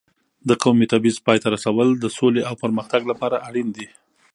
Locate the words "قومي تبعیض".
0.63-1.17